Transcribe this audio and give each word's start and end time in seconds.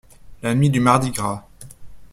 La 0.41 0.55
nuit 0.55 0.71
du 0.71 0.79
Mardi-Gras. 0.79 1.45